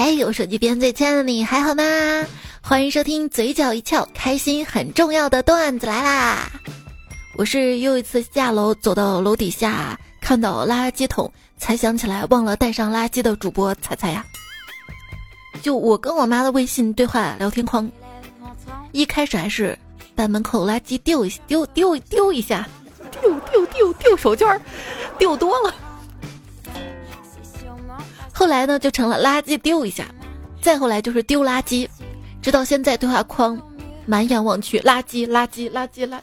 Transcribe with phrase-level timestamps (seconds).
[0.00, 1.84] 哎，我手机边最亲爱的你还好吗？
[2.62, 6.50] 欢迎收听嘴角一翘，开心很重要的段子来啦！
[7.36, 14.24] 我是又一次下楼走到楼底下，看到垃圾桶，才想起来忘了带上垃圾的主播彩彩呀。
[15.60, 17.86] 就我跟我妈的微信对话聊天框，
[18.92, 19.78] 一开始还是
[20.14, 22.66] 把门口垃圾丢一丢丢丢一下，
[23.20, 24.58] 丢丢丢丢手绢儿，
[25.18, 25.74] 丢多了。
[28.40, 30.06] 后来呢，就成了垃圾丢一下，
[30.62, 31.86] 再后来就是丢垃圾，
[32.40, 33.60] 直到现在对话框，
[34.06, 36.18] 满眼望去，垃圾垃圾垃圾垃。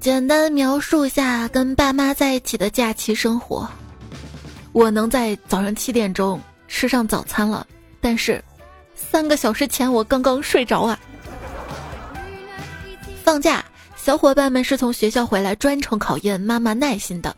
[0.00, 3.68] 简单描述一下跟爸妈在一起的假期生活。
[4.72, 7.66] 我能在早上七点钟吃上早餐了，
[8.00, 8.42] 但是
[8.94, 10.98] 三个小时前我刚刚睡着啊。
[13.22, 13.62] 放假，
[14.02, 17.36] 小伙伴们是从学校回来专程考验妈妈耐心的。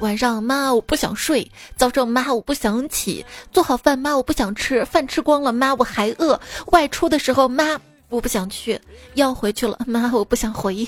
[0.00, 6.36] 晚上，妈我不想睡；早上，妈我不想起；做好饭，妈我不想吃；饭吃光了，妈我还饿；
[6.72, 8.76] 外出的时候，妈我不想去；
[9.14, 10.86] 要回去了， 妈我不想回。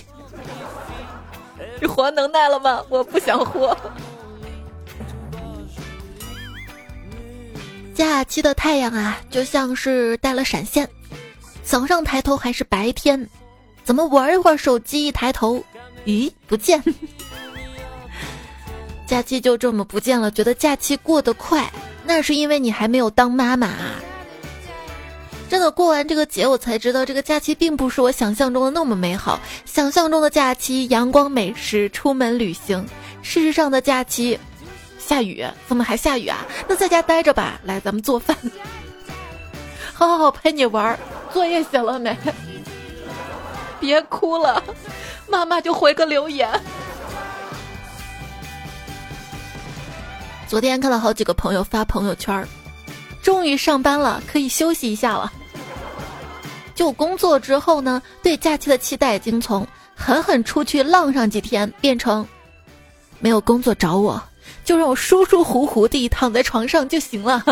[1.88, 2.82] 活能耐了吗？
[2.88, 3.74] 我不想活。
[7.94, 10.88] 假期的太阳啊，就像是带了闪现，
[11.62, 13.28] 早上抬头还是白天，
[13.88, 15.64] 怎么玩一会儿手机一抬头，
[16.04, 16.78] 咦，不见。
[19.08, 21.72] 假期就这么不见了，觉得假期过得快，
[22.04, 23.70] 那是因为你还没有当妈妈。
[25.48, 29.40] 真的过完这个节，我才知道这个假期并不是我想象中的那么美好。
[29.64, 32.84] 想象中的假期，阳光美食，出门旅行；
[33.22, 34.38] 事实上的假期。
[34.98, 35.42] 下雨？
[35.66, 36.46] 怎么还下雨啊？
[36.68, 37.58] 那在家待着吧。
[37.64, 38.36] 来，咱们做饭。
[39.94, 40.98] 好好好，陪你玩儿。
[41.32, 42.14] 作业写了没？
[43.80, 44.62] 别哭了，
[45.28, 46.48] 妈妈就回个留言。
[50.46, 52.46] 昨天看到好几个朋友发朋友圈，
[53.22, 55.32] 终于上班了，可以休息一下了。
[56.74, 62.26] 就工作之后呢，对假期的期待已经从狠狠出去浪上几天，变成
[63.18, 64.22] 没有工作找我。
[64.64, 67.42] 就让我舒舒服服地躺在床上就行了。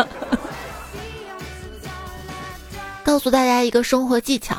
[3.03, 4.55] 告诉大家一个生活技巧：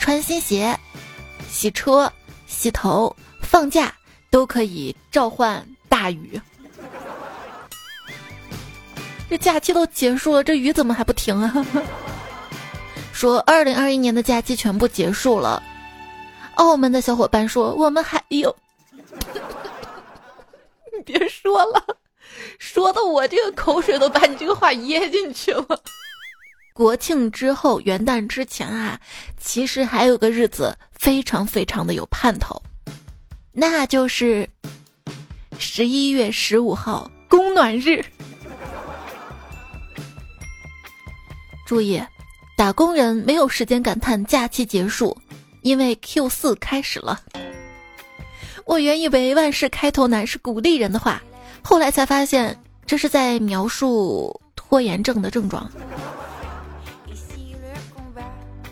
[0.00, 0.76] 穿新鞋、
[1.48, 2.12] 洗车、
[2.46, 3.94] 洗头、放假
[4.30, 6.40] 都可以召唤大雨。
[9.28, 11.66] 这假期都结束了，这雨怎么还不停啊？
[13.12, 15.62] 说二零二一年的假期全部结束了。
[16.56, 18.54] 澳门的小伙伴说我们还有。
[20.92, 21.84] 你别说了，
[22.58, 25.80] 说的我这个口水都把你这个话噎进去了。
[26.72, 28.98] 国庆之后，元旦之前啊，
[29.38, 32.62] 其实还有个日子非常非常的有盼头，
[33.52, 34.48] 那就是
[35.58, 38.02] 十一月十五号供暖日。
[41.66, 42.02] 注意，
[42.56, 45.16] 打工人没有时间感叹假期结束，
[45.62, 47.20] 因为 Q 四开始了。
[48.64, 51.20] 我原以为万事开头难是鼓励人的话，
[51.62, 55.70] 后来才发现这是在描述拖延症的症状。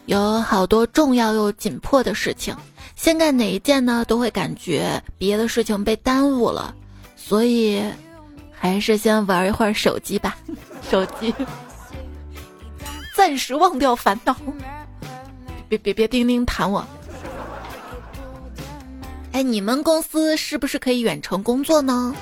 [0.09, 2.57] 有好多重要又紧迫的事情，
[2.97, 6.75] 先干哪一件呢，都会感觉别的事情被耽误了，
[7.15, 7.83] 所以
[8.51, 10.35] 还是先玩一会儿手机吧。
[10.91, 11.35] 手机，
[13.15, 14.35] 暂时忘掉烦恼。
[15.69, 16.83] 别别别，叮叮弹我。
[19.33, 22.15] 哎，你们公司是不是可以远程工作呢？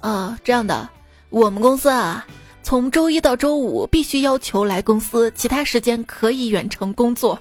[0.00, 0.88] 啊，这样的，
[1.30, 2.26] 我们公司啊，
[2.68, 7.38] 从周一到周五必须要求来公司，其他时间可以远程工作。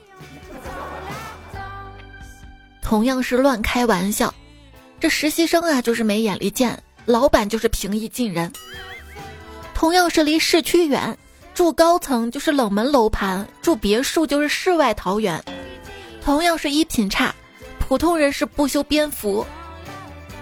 [2.81, 4.33] 同样是乱开玩笑，
[5.01, 8.49] 这实习生啊就是没眼力见，老板就是平易近人。
[9.73, 11.17] 同样是离市区远，
[11.53, 15.43] 住高层就是冷门楼盘，住别墅就是世外桃源。
[16.23, 17.35] 同样是衣品差。
[17.79, 19.45] 普通人是不修边幅，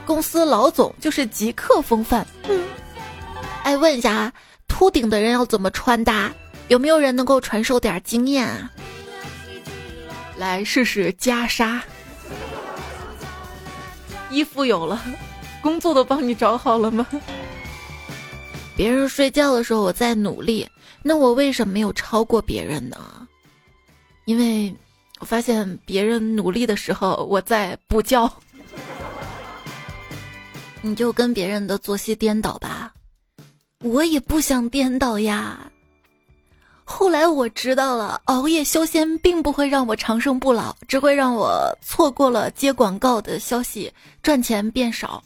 [0.06, 2.28] 公司老总就是极客风范。
[3.64, 4.34] 哎，问一下啊，
[4.78, 6.30] 秃顶的人要怎么穿搭？
[6.68, 8.70] 有没有人能够传授点经验啊？
[10.36, 11.80] 来试试袈裟。
[14.30, 15.02] 衣服有了，
[15.62, 17.08] 工作都帮你找好了吗？
[18.76, 20.68] 别人睡觉的时候我在努力，
[21.02, 22.98] 那我为什么没有超过别人呢？
[24.26, 24.76] 因为。
[25.22, 28.30] 我发现别人努力的时候，我在补觉。
[30.82, 32.94] 你就跟别人的作息颠倒吧，
[33.86, 35.60] 我也不想颠倒呀。
[36.84, 43.92] 后来我知道了，熬夜修仙并不会让我长生不老，只会让我错过了接广告的消息，
[44.24, 45.24] 赚钱变少。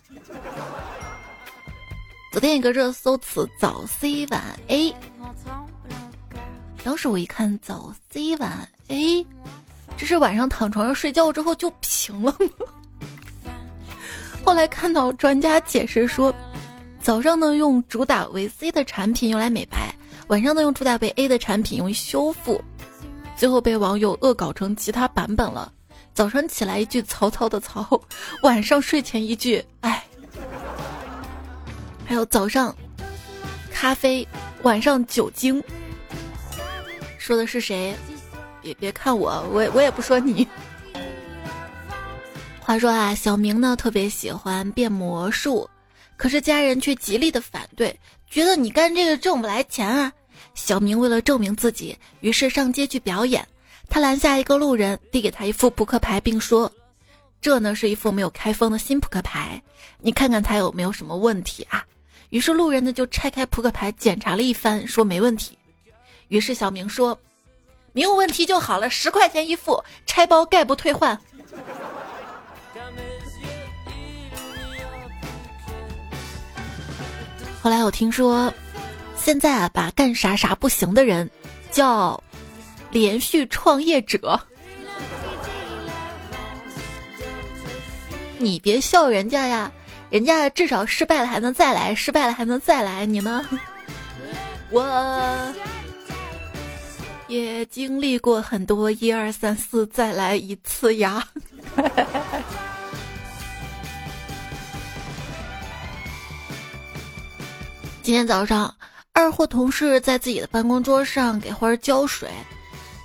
[2.34, 4.94] 昨天一个热搜词“早 C 晚 A”，
[6.84, 9.26] 当时我一看“早 C 晚 A”，
[9.98, 12.36] 这是晚上躺床上睡觉之后就平了？
[14.44, 16.34] 后来看到专家解释说，
[17.01, 19.94] 早上呢用主打维 C 的产品用来美白，
[20.28, 22.62] 晚上呢用主打维 A 的产品用于修复，
[23.36, 25.72] 最后被网友恶搞成其他版本了。
[26.13, 28.00] 早上起来一句曹操的曹，
[28.44, 30.06] 晚上睡前一句哎。
[32.06, 32.75] 还有早上
[33.72, 34.28] 咖啡，
[34.63, 35.63] 晚上酒精，
[37.18, 37.95] 说的是谁？
[38.62, 40.45] 别别看我，我我也不说你。
[42.60, 45.69] 话说啊，小明呢特别喜欢变魔术，
[46.19, 47.98] 可是家人却极力的反对，
[48.30, 50.12] 觉得你干这个挣不来钱啊。
[50.54, 53.48] 小明为了证明自己，于是上街去表演。
[53.89, 56.69] 他拦下一个路人，递给他一副扑克牌，并说
[57.39, 59.63] ：“这呢是一副没有开封的新扑克牌，
[60.01, 61.86] 你看看它有没有什么问题啊？”
[62.31, 65.57] 于是路人呢就拆开扑克牌检查了一番，说没问题。
[66.27, 67.18] 于是小明说
[67.94, 71.18] ：“没有问题就好了，十块钱一副，拆包概不退换。”
[77.62, 78.54] 后来我听说，
[79.18, 81.30] 现在啊，把干啥啥不行的人
[81.72, 82.22] 叫
[82.90, 84.40] 连续创业者。
[88.38, 89.70] 你别笑人家呀，
[90.10, 93.46] 人家至少失败了还能再来，失败了还能再来，你呢？
[94.72, 95.54] 我
[97.28, 101.28] 也经历过很多一二三四再来一次呀。
[108.10, 108.74] 今天早上，
[109.14, 112.28] 二货同事在自己的办公桌上给花浇水，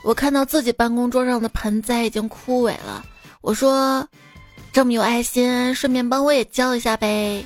[0.02, 3.04] 我看到自己办公桌上的盆栽已经枯萎了。
[3.42, 4.08] 我说
[4.72, 7.44] ：“这么有爱心，顺便帮我也浇一下呗。”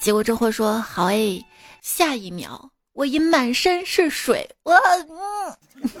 [0.00, 1.44] 结果这货说：“好诶。”
[1.84, 4.48] 下一秒，我已满身是水。
[4.62, 5.90] 我嗯。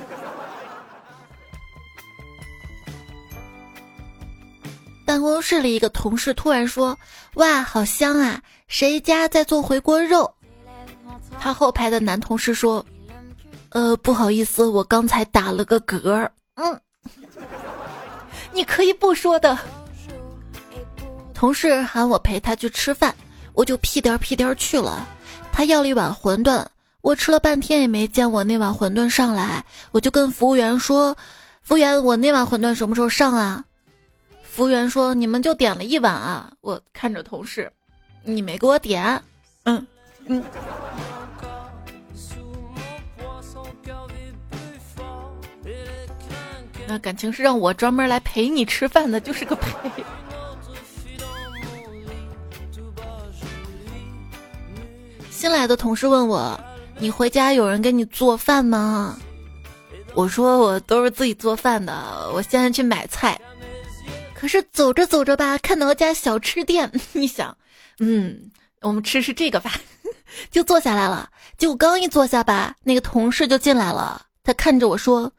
[5.04, 6.98] 办公室里一个同事突然说
[7.36, 8.40] ：“哇，好香啊！
[8.68, 10.34] 谁家在做回锅肉？”
[11.40, 12.84] 他后排的男同事说
[13.70, 16.80] ：“呃，不好意思，我刚才打了个嗝。”嗯，
[18.52, 19.56] 你可以不说的。
[21.32, 23.14] 同事喊我陪他去吃饭，
[23.54, 25.06] 我就屁颠屁颠去了。
[25.52, 26.66] 他要了一碗馄饨，
[27.00, 31.16] 我吃了半天也没见我那碗馄饨上来，我就跟服务员说
[31.62, 33.64] ：“服务员，我那碗馄饨什么时候上啊？”
[34.42, 37.72] 服务员说：“你们就点了一碗啊。”我看着同事
[38.24, 39.22] ：“你没给我点。”
[39.62, 39.86] 嗯
[40.26, 40.42] 嗯。
[46.88, 49.70] 那感情是让我专门来陪你吃饭的，就是个陪。
[55.30, 56.58] 新来的同事问我
[56.98, 59.18] ：“你回家有人给你做饭吗？”
[60.14, 61.92] 我说：“我都是自己做饭的，
[62.32, 63.38] 我现在去买菜。”
[64.34, 67.54] 可是走着走着吧，看到家小吃店， 你想，
[67.98, 68.50] 嗯，
[68.80, 69.72] 我们吃吃这个吧，
[70.50, 71.28] 就坐下来了。
[71.58, 75.30] 结果刚一坐下吧，那个同事就进来了，他看着我说。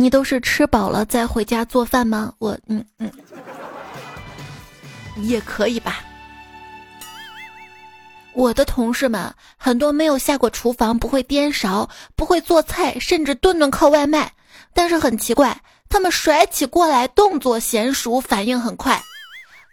[0.00, 2.32] 你都是吃饱了再回家做饭吗？
[2.38, 3.10] 我嗯嗯，
[5.16, 6.04] 也可以吧。
[8.32, 14.32] 我的同事们很多没有下过厨房，不会颠勺，不会做菜，甚至顿顿靠外卖。
[14.72, 19.02] 但是很奇怪，他们甩起锅来动作娴熟，反应很快。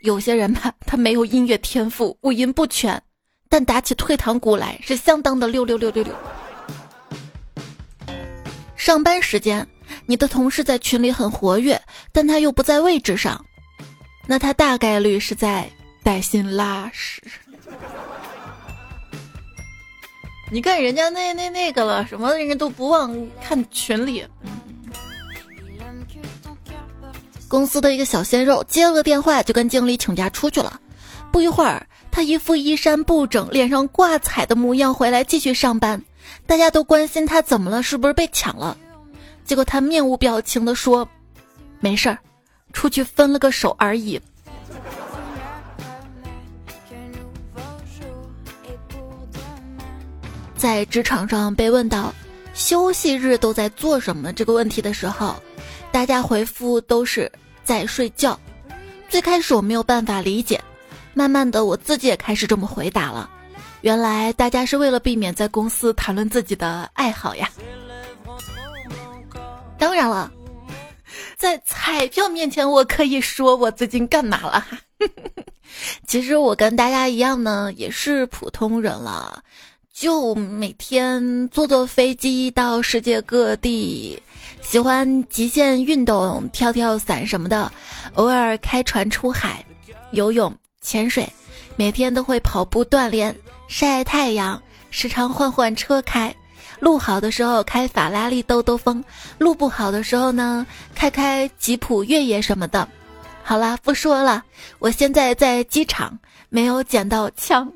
[0.02, 3.00] 有些人吧，他没有音乐天赋，五音不全，
[3.48, 6.12] 但打起退堂鼓来是相当的六六六六六。
[8.76, 9.68] 上班时间。
[10.06, 13.46] 你的同事在群里很活跃，但他又不在位置上，
[14.28, 15.70] 那他大概率是在
[16.04, 17.22] 带薪拉屎。
[20.52, 24.24] 你看人家那那那个了，什么人家都不忘看群里。
[27.48, 30.80] 公司的一个小鲜肉接了个电话，就跟经理请假出去了。
[31.32, 36.02] 不一会儿，他一副衣衫不整、脸上挂彩的模样回来继续上班。
[36.48, 38.78] 大家都关心他怎么了，是不是被抢了？
[39.46, 41.08] 结果他面无表情的说
[41.80, 42.18] ：“没事儿，
[42.74, 44.20] 出去分了个手而已。”
[50.58, 52.12] 在职场上被问到
[52.56, 55.36] 休息日都在做什么这个问题的时候，
[55.92, 57.32] 大家回复都是
[57.64, 58.40] 在睡觉。
[59.08, 60.60] 最开始我没有办法理解，
[61.14, 63.30] 慢慢的我自己也开始这么回答了。
[63.82, 67.48] 原来大家是为了避免在公司谈论自己的爱好呀。
[69.78, 70.32] 当然了，
[71.38, 74.78] 在彩票面前，我可以说我最近干嘛了哈。
[76.08, 79.44] 其实我跟大家一样呢，也是普通人了，
[79.94, 84.18] 就每天坐坐飞机到世界各地，
[84.62, 87.72] 喜欢极限运动，跳跳伞什么的，
[88.14, 89.64] 偶尔开船出海，
[90.12, 91.28] 游泳、潜水，
[91.76, 93.36] 每天都会跑步锻炼，
[93.68, 96.34] 晒太阳，时常换换车开。
[96.80, 99.04] 路好的时候开法拉利兜兜风，
[99.38, 102.88] 路不好的时候呢，开开吉普越野什么的。
[103.44, 104.44] 好啦，不说了，
[104.80, 106.18] 我现在在机场，
[106.50, 107.72] 没有捡到枪。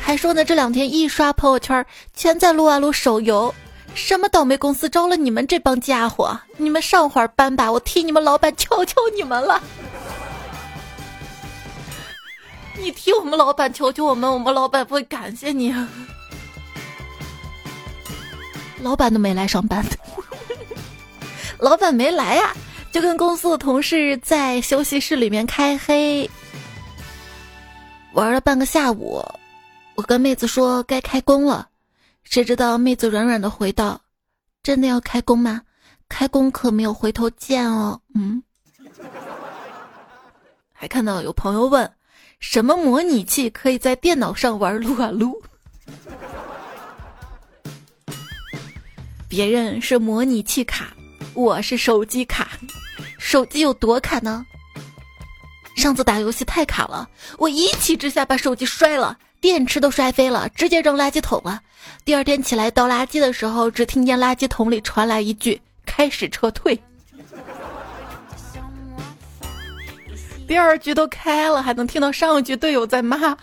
[0.00, 1.84] 还说呢，这两天一刷朋友圈，
[2.14, 3.54] 全在撸啊撸手游。
[3.94, 6.38] 什么倒霉公司招了你们这帮家伙？
[6.56, 9.62] 你们上会儿班吧，我替你们老板求求你们了。
[12.82, 15.72] 你替我们老板求求我们，我们老板不会感谢你。
[18.82, 19.84] 老板都没来上班，
[21.58, 22.52] 老板没来呀，
[22.90, 26.28] 就跟公司的同事在休息室里面开黑，
[28.14, 29.24] 玩了半个下午。
[29.94, 31.68] 我跟妹子说该开工了，
[32.24, 34.00] 谁知道妹子软软的回道
[34.64, 35.62] ：“真的要开工吗？
[36.08, 38.42] 开工可没有回头箭哦。”嗯，
[40.72, 41.88] 还看到有朋友问。
[42.42, 45.40] 什么模拟器可以在电脑上玩撸啊撸？
[49.28, 50.88] 别人是模拟器卡，
[51.34, 52.50] 我是手机卡。
[53.18, 54.44] 手机有多卡呢？
[55.76, 57.08] 上次打游戏太卡了，
[57.38, 61.62] 我一气之下把手机摔了，电池都摔飞了，直接扔垃圾桶了。
[62.04, 66.78] 第二天起来倒垃圾的时候，只听见垃圾桶里传来一句：“开始撤退。”
[70.52, 73.34] 第二局都开了，还能听到上一局队友在骂，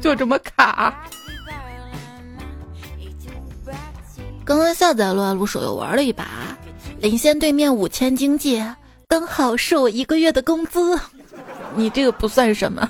[0.00, 1.04] 就这么卡。
[4.44, 6.24] 刚刚下载撸啊撸手游玩了一把，
[7.00, 8.64] 领先对面五千经济，
[9.08, 10.96] 刚好是我一个月的工资。
[11.74, 12.88] 你这个不算什么。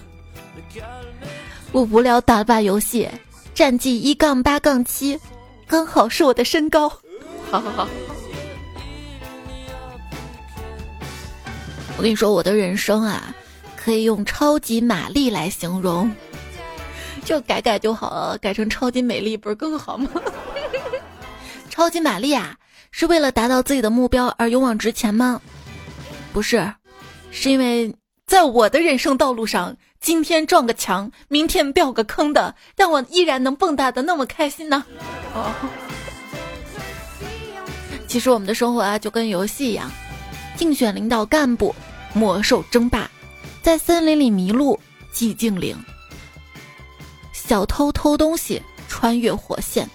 [1.73, 3.09] 我无聊打了把游戏，
[3.55, 5.19] 战绩一杠八杠七，
[5.67, 6.87] 刚好是我的身高。
[7.51, 7.89] 好好好。
[11.97, 13.35] 我跟你说，我的人生啊。
[13.89, 16.15] 可以用超级玛丽来形容，
[17.25, 20.11] 就改改就好了，改成超级美丽不是更好吗？
[21.71, 22.55] 超级玛丽啊，
[22.91, 25.41] 是为了达到自己的目标而勇往直前吗？
[26.35, 26.71] 不是，
[27.31, 27.91] 是因为
[28.27, 34.85] 在我的人生道路上，今天撞个墙，明天掉个坑的，让我依然能蹦跶的那么开心呢。
[35.33, 35.51] 哦，
[38.07, 39.91] 其实我们的生活啊，就跟游戏一样，
[40.59, 41.75] 竞选领导干部，
[42.13, 43.11] 魔兽争霸。
[43.69, 44.81] 在森林里迷路，
[45.13, 45.77] 寂静岭；
[47.35, 49.87] 小偷偷东西，穿越火线；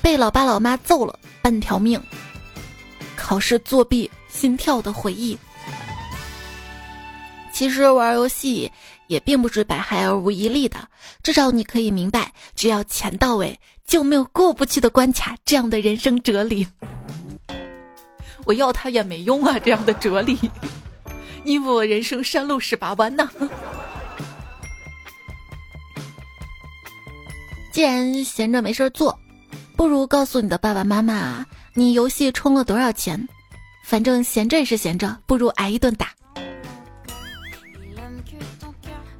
[0.00, 1.98] 被老爸老妈揍了半条命；
[3.16, 5.36] 考试作弊，心跳的回忆。
[7.52, 8.70] 其实玩游戏
[9.08, 10.78] 也并不是百害而无一利的，
[11.24, 15.36] 至少你可以明白，只要钱到位，就没有过不去的关卡。
[15.44, 16.64] 这样的人生哲理，
[18.44, 19.58] 我要它也没用啊！
[19.58, 20.38] 这样的哲理。
[21.44, 23.28] 因为我人生山路十八弯呐。
[27.72, 29.18] 既然闲着没事做，
[29.76, 33.28] 不如告诉你的爸爸妈妈，你游戏充了多少钱。
[33.84, 36.08] 反正闲着也是闲着，不如挨一顿打。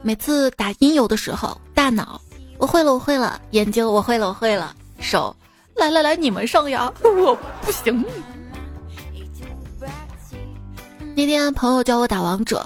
[0.02, 2.20] 每次打音游的时候，大脑
[2.58, 5.34] 我会了，我会了；眼睛我会了，我会了；手
[5.74, 8.04] 来来来，你们上呀， 我不行。
[11.14, 12.64] 那天朋友教我打王者，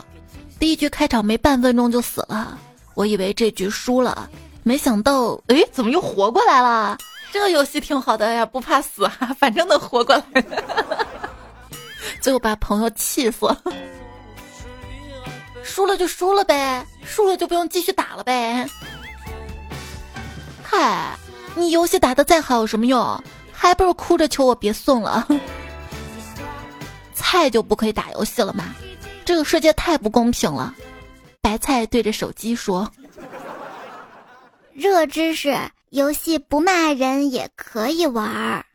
[0.59, 2.57] 第一局开场没半分钟就死了，
[2.95, 4.31] 我以为这局输了，
[4.63, 6.97] 没想到，哎，怎么又活过来了？
[7.33, 10.45] 这个游戏挺好的呀，不怕死， 反正能活过来。
[12.23, 13.61] 最后把朋友气死了，
[15.63, 18.65] 输了就输了呗，输了就不用继续打了呗。
[20.63, 21.17] 嗨，
[21.57, 23.23] 你游戏打的再好有什么用？
[23.53, 25.27] 还不如哭着求我别送了。
[27.17, 28.77] 菜就不可以打游戏了吗？
[29.25, 30.75] 这个世界太不公平了。
[31.41, 32.93] 白菜对着手机说
[34.73, 35.57] ：“热知识，
[35.89, 38.67] 游戏不骂人也可以玩儿。”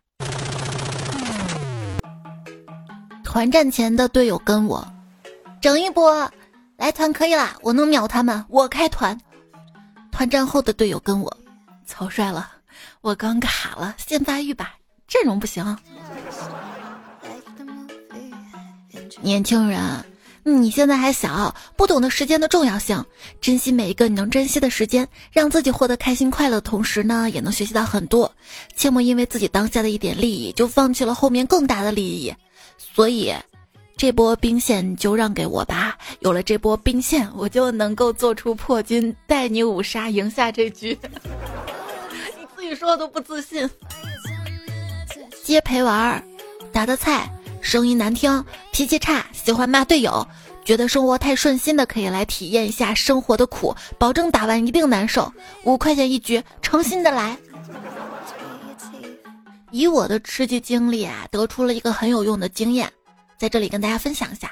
[3.24, 4.92] 团战前的队友跟我
[5.62, 6.32] 整一波，
[6.76, 9.22] 来团可以啦，我能秒他们，我开团。
[10.12, 11.38] 团战后的队友跟我
[11.86, 12.52] 草率了，
[13.00, 14.76] 我刚卡了，先发育吧，
[15.08, 15.78] 阵容不行。
[19.20, 20.06] 年轻人，
[20.44, 23.04] 你现在还小，不懂得时间的重要性，
[23.42, 28.32] 珍惜每一个你能珍惜的时间，让自己获得开心快乐的同时呢，也能学习到很多。
[28.76, 32.34] 切莫因为自己当下的一点利益，就放弃了后面更大的利益。
[32.78, 33.34] 所以，
[33.98, 35.98] 这波兵线就让给我吧。
[36.22, 40.98] 有了这波兵线，我就能够做出破军，带你五杀赢下这局。
[42.40, 43.70] 你自己说的都不自信。
[45.44, 46.24] 接陪玩儿，
[46.72, 47.30] 打的菜，
[47.62, 50.28] 声音难听，脾气差，喜欢骂队友，
[50.66, 55.32] 觉得生活太顺心的可以来体验一下生活的苦，保证打完一定难受。
[55.64, 57.38] 五块钱一局，诚心的来。
[59.70, 62.92] 以我的吃鸡经历啊，得出了一个很有用的经验，
[63.38, 64.52] 在这里跟大家分享一下，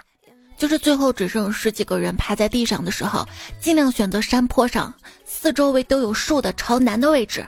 [0.57, 3.27] 就是最后只剩十几个人趴在地上的时候，
[3.59, 4.93] 尽量选择山坡上，
[5.25, 7.45] 四周围都有树的朝南的位置，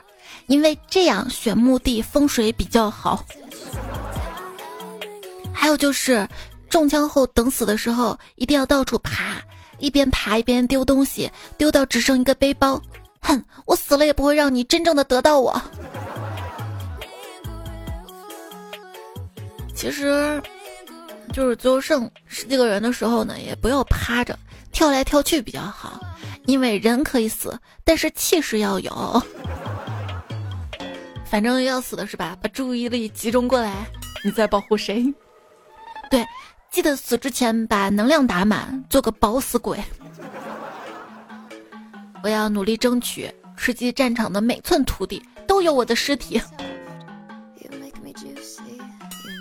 [0.48, 3.24] 因为这样选墓地风水比较好。
[5.52, 6.26] 还有就是
[6.68, 9.36] 中枪后等死的时候，一定要到处爬，
[9.78, 12.80] 一边爬一边丢东西，丢到只剩一个背包。
[13.20, 15.60] 哼，我死了也不会让你真正的得到我。
[19.74, 20.42] 其实，
[21.32, 24.38] 就是最后剩十几个人的时候呢，也不要趴着，
[24.72, 26.00] 跳来跳去比较好，
[26.46, 29.22] 因为人可以死，但是气势要有。
[31.24, 32.36] 反正要死的是吧？
[32.42, 33.86] 把注意力集中过来，
[34.24, 35.12] 你在保护谁？
[36.12, 36.22] 对，
[36.70, 39.82] 记得死之前把能量打满，做个饱死鬼。
[42.22, 46.38] 我要努力争取，吃鸡战场的每寸土地都有我的尸体。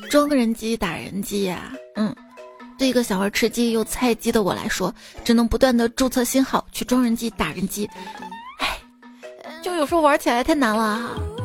[0.09, 2.15] 装人机打人机呀，嗯，
[2.77, 7.85] 对一个想玩吃鸡又菜鸡的我来说，只能不断的注册新号去装人机打人机，
[8.59, 8.77] 哎，
[9.61, 11.40] 就有时候玩起来太难了。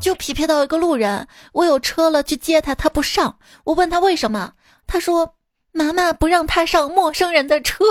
[0.00, 4.52] 就匹配到一个路人，我有车了去接他，他不上，我问他为什么，
[4.86, 5.34] 他说
[5.72, 7.84] 妈妈不让他上陌生人的车，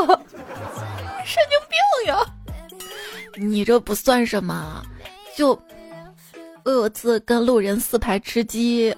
[1.23, 2.19] 神经病呀！
[3.35, 4.83] 你这不算什么，
[5.37, 5.57] 就
[6.65, 8.93] 我有次跟路人四排吃鸡。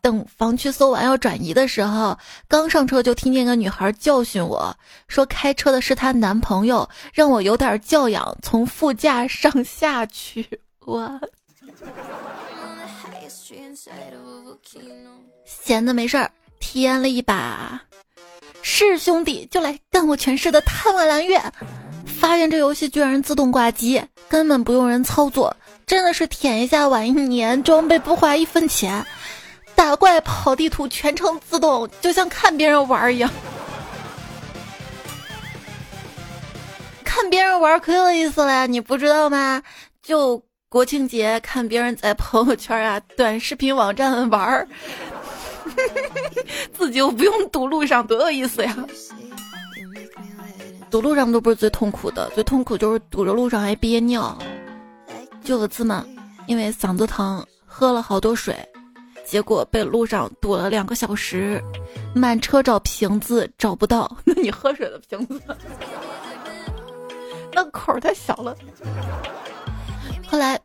[0.00, 4.74] 等房区搜完要转移的时候，刚上车就听见个女孩教训我
[5.08, 11.20] 说：“开车的是她男朋友，让我有点教养，从副驾上下去。”我
[15.44, 17.80] 闲的没事儿，体验了一把，
[18.62, 21.40] 是兄弟就来干我全市的贪玩蓝月，
[22.06, 25.54] 发现这游戏居然自动挂机，根本不用人操作，
[25.86, 29.04] 真的是舔一下晚一年，装备不花一分钱。
[29.74, 33.30] 打怪跑地图全程自动，就像看别人玩一样。
[37.04, 39.62] 看别人玩可有意思了呀，你不知道吗？
[40.02, 44.68] 就国庆节看别人在朋友圈啊、 短视频网站玩儿，
[46.76, 48.76] 自己又不用堵路上，多有意思呀！
[50.90, 54.36] 堵路上都不是最痛苦的，最痛苦就是堵着路上还憋尿。
[55.42, 56.04] 就有次嘛，
[56.46, 58.54] 因为嗓子疼，喝了好多水。
[59.24, 61.62] 结果被路上堵了两个小时，
[62.14, 64.10] 满车找瓶子找不到。
[64.24, 65.40] 那你喝水的瓶子，
[67.52, 68.54] 那口太小了。
[70.30, 70.60] 后来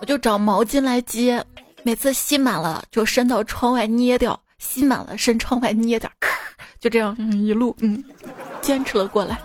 [0.00, 1.44] 我就找毛巾来接，
[1.82, 6.30] 每次吸满了就伸到窗外捏掉，吸满了伸窗外捏点，咔，
[6.78, 8.02] 就这样一路嗯
[8.62, 9.38] 坚持了过来。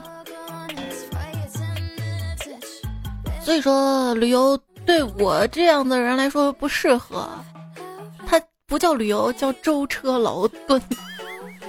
[3.42, 7.28] 所以说旅游对我这样的人来说不适合。
[8.26, 10.82] 它不叫旅游，叫舟车劳顿。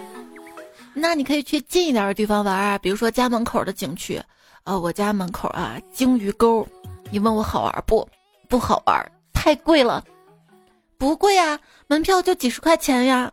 [0.94, 4.22] 那你可以去近一点的地方玩啊，比如说家门口的景区。
[4.62, 6.66] 呃，我家门口啊，鲸鱼沟。
[7.14, 8.08] 你问我好玩不？
[8.48, 10.02] 不好玩，太贵了。
[10.98, 13.30] 不贵啊，门票就几十块钱呀。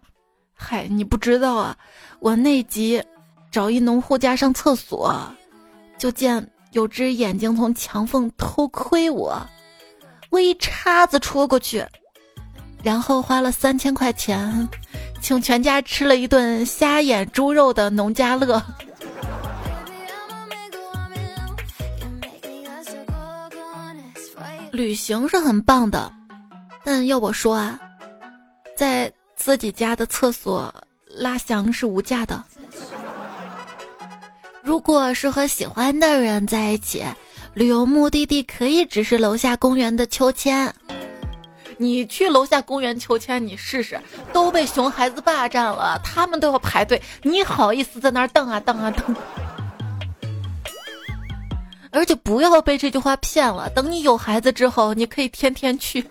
[0.54, 1.76] 嗨，你不知道啊，
[2.20, 3.04] 我那集
[3.50, 5.20] 找一农户家上厕所，
[5.98, 9.36] 就见有只眼睛从墙缝偷窥我，
[10.30, 11.84] 我一叉子戳过去。
[12.84, 14.70] 然后花了三千块钱，
[15.24, 18.63] 请全家吃了一顿虾眼猪肉的农家乐。
[24.71, 26.12] 旅行是很棒的，
[26.84, 27.77] 但要我说啊，
[28.75, 30.73] 在自己家的厕所
[31.05, 32.41] 拉翔是无价的。
[34.62, 37.03] 如果是和喜欢的人在一起，
[37.53, 40.73] 旅游目的地可以只是楼下公园的秋千。
[41.77, 43.99] 你去楼下公园秋千，你试试，
[44.31, 49.15] 都被熊孩子霸占了，他们都要排队，你好意思在那儿瞪啊瞪啊瞪？
[51.91, 56.04] 而且不要被这句话骗了，等你有孩子之后，你可以天天去，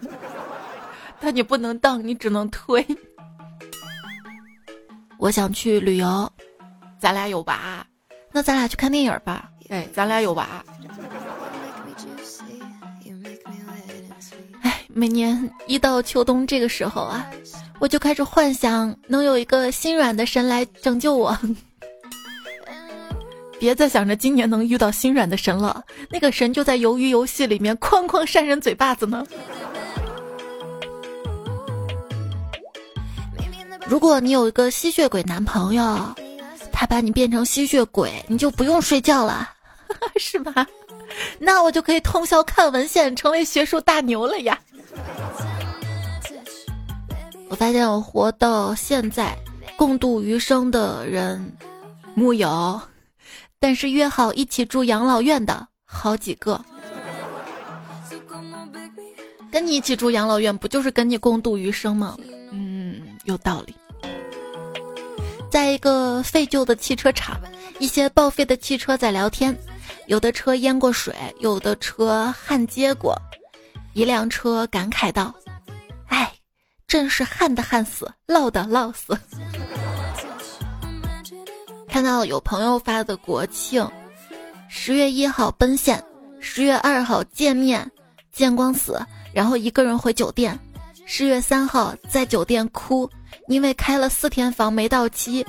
[1.18, 2.86] 但你不能当，你只能推。
[5.18, 6.30] 我想去旅游，
[6.98, 7.86] 咱俩有娃，
[8.32, 9.50] 那咱俩去看电影吧。
[9.68, 10.64] 哎，咱俩有娃。
[14.62, 17.30] 哎每年一到秋冬这个时候啊，
[17.78, 21.38] 我就开始幻想能有一个心软的神来拯救我。
[23.60, 29.24] 别再想着今年能遇到心软的神了，那个神就在鱿鱼游戏里面哐哐扇人嘴巴子呢。
[33.86, 36.14] 如果你有一个吸血鬼男朋友，
[36.72, 39.50] 他把你变成吸血鬼，你就不用睡觉了，
[40.16, 40.66] 是吧？
[41.38, 44.58] 那我就可以通宵看文献，成为学术大牛了呀！
[47.50, 49.36] 我发现我活到现在，
[49.76, 51.52] 共度余生的人
[52.14, 52.80] 木有。
[53.60, 56.64] 但是约好一起住养老院的好几个，
[59.52, 62.16] 跟你一起住养老院，不就是跟你共度余生吗？
[62.52, 63.76] 嗯，有道理。
[65.50, 67.38] 在一个废旧的汽车厂，
[67.78, 69.54] 一些报废的汽车在聊天，
[70.06, 73.14] 有的车淹过水，有的车焊接过。
[73.92, 75.34] 一辆车感慨道
[76.08, 76.32] ：“哎，
[76.86, 79.18] 真是焊的焊死，烙的烙死。”
[81.90, 83.86] 看到有朋友发的国庆，
[84.68, 86.02] 十月一号奔现，
[86.38, 87.90] 十月二号见面，
[88.32, 90.56] 见光死，然后一个人回酒店。
[91.04, 93.10] 十月三号在酒店哭，
[93.48, 95.44] 因为开了四天房没到期。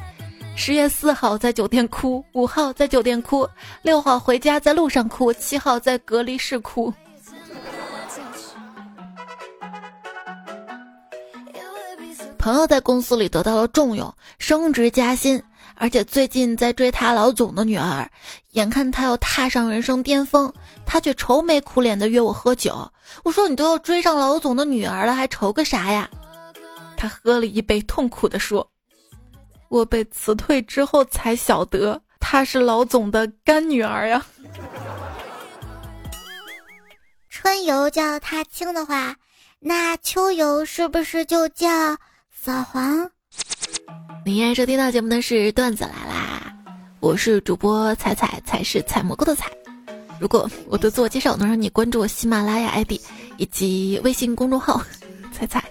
[0.56, 3.48] 十月四号在酒店哭，五号在酒店哭，
[3.84, 6.92] 六号回家在路上哭，七号在隔离室哭。
[12.40, 15.42] 朋友在公司里得到了重用，升职加薪。
[15.82, 18.08] 而且最近在追他老总的女儿，
[18.52, 20.54] 眼看他要踏上人生巅峰，
[20.86, 22.88] 他却愁眉苦脸的约我喝酒。
[23.24, 26.08] 我说你都要追上老总的女儿了，还愁个啥呀？
[26.96, 28.70] 他喝了一杯，痛苦的说
[29.70, 34.24] ：“我被辞退之后才晓得，她是老总的干女儿呀。”
[37.28, 39.16] 春游叫踏青的话，
[39.60, 41.68] 那秋游是不是就叫
[42.32, 43.10] 扫黄？
[44.24, 46.54] 你现在收听到节目的是段子来啦，
[47.00, 49.52] 我是主播彩彩，彩是采蘑菇的彩。
[50.20, 52.92] 如果我的自我介绍能让你关注我喜马拉雅 ID
[53.38, 54.80] 以及微信公众号
[55.32, 55.64] 彩彩，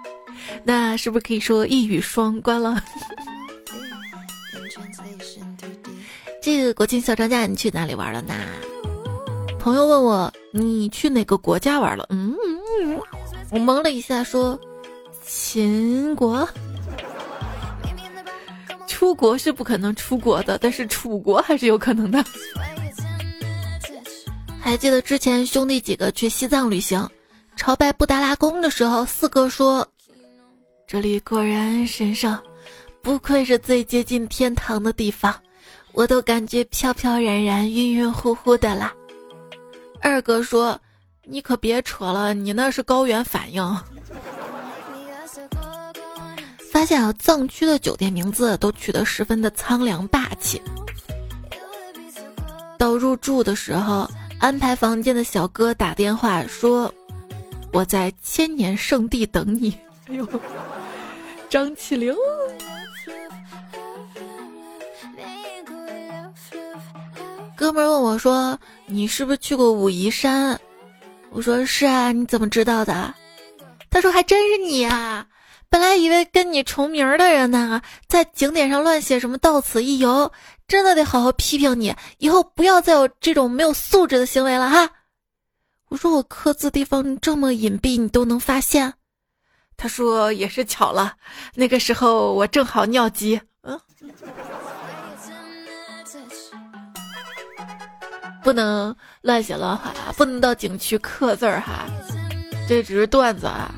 [0.62, 2.82] 那是不是可以说一语双关了？
[6.42, 8.34] 这个国庆小长假你去哪里玩了呢？
[9.58, 12.06] 朋友问我你去哪个国家玩了？
[12.10, 12.36] 嗯，
[13.50, 14.58] 我懵了一下说
[15.24, 16.46] 秦国。
[18.86, 22.24] 出国是不可能出国的，但是楚国还是有可能的。
[24.60, 27.08] 还记得之前兄弟几个去西藏旅行，
[27.56, 29.86] 朝拜布达拉宫的时候，四哥说
[30.86, 32.38] ：“这里果然神圣，
[33.02, 35.34] 不愧是最接近天堂的地方，
[35.92, 38.92] 我都感觉飘飘然然、晕晕乎乎的啦。”
[40.02, 40.80] 二哥说
[41.24, 43.62] ：“你可别扯了，你那是高原反应。”
[46.76, 50.60] 发现啊，藏区的酒店名字都取得十分的苍凉霸气。
[52.76, 54.06] 到入住的时候，
[54.38, 56.92] 安排房间的小哥打电话说
[57.72, 59.74] ：“我在千年圣地等你。
[60.06, 60.28] ”哎呦，
[61.48, 62.14] 张起灵。
[67.56, 70.60] 哥们儿问我说：“你是不是去过武夷山？”
[71.32, 73.14] 我说：“是啊，你怎么知道的？”
[73.88, 75.26] 他说：“还真是你啊。”
[75.76, 80.32] 本来以为跟你重名的人呢，在景点上乱写什么“到此一游”，
[80.66, 84.88] 真的得好好批评你，以后不要再有这种没有素质的行为了哈。
[85.90, 88.94] 我说我刻字地方这么隐蔽，你都能发现？
[89.76, 91.12] 他说也是巧了，
[91.54, 93.38] 那个时候我正好尿急。
[93.60, 93.78] 嗯，
[98.42, 101.84] 不能乱写乱画，不能到景区刻字儿哈，
[102.66, 103.70] 这只是段子啊。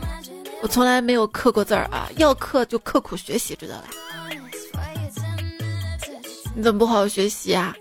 [0.60, 3.84] 我从来没有刻过字儿啊，要刻就刻苦学习，知道吧？
[6.54, 7.76] 你怎么不好好学习啊？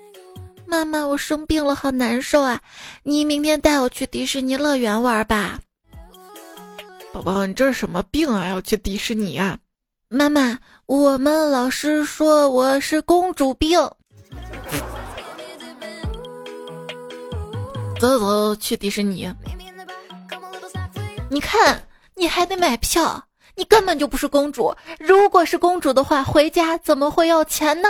[0.67, 2.61] 妈妈，我生病了，好难受啊！
[3.01, 5.59] 你明天带我去迪士尼乐园玩吧。
[7.11, 8.47] 宝宝，你这是什么病啊？
[8.47, 9.57] 要去迪士尼啊？
[10.09, 13.79] 妈妈，我们老师说我是公主病。
[17.99, 19.33] 走走走，去迪士尼。
[21.29, 21.81] 你看。
[22.17, 24.73] 你还得买票，你根本就不是公主。
[24.97, 27.88] 如果是公主的话，回家怎么会要钱呢？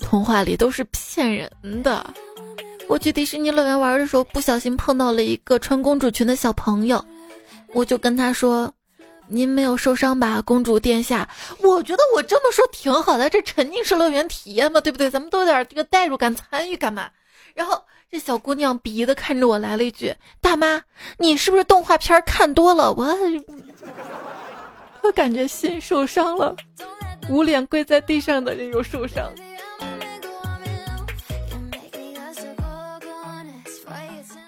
[0.00, 2.02] 童话里都是骗人的。
[2.88, 7.04] 我去迪士尼乐园玩的时候，不小心碰到了一个穿公主裙的小朋友，
[7.74, 8.72] 我就跟他说
[9.28, 11.28] ：“您没有受伤吧，公主殿下？”
[11.60, 15.10] 我觉得我这么说挺好的，这沉浸式乐园体验嘛，对不对？
[15.10, 17.10] 咱们都有点这个代入感、参与感嘛。
[17.54, 17.84] 然后。
[18.12, 20.82] 这小姑娘鄙夷的看着我，来了一句：“大妈，
[21.16, 23.06] 你是不是动画片看多了？”我，
[25.02, 26.54] 我感觉心受伤了，
[27.30, 29.32] 捂脸跪在地上的人又受伤。